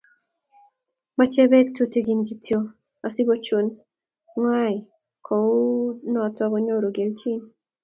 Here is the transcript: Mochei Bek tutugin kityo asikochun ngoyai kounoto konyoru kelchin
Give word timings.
Mochei 1.15 1.47
Bek 1.51 1.67
tutugin 1.75 2.21
kityo 2.27 2.59
asikochun 3.05 3.65
ngoyai 4.37 4.77
kounoto 5.25 6.43
konyoru 6.51 6.89
kelchin 6.95 7.39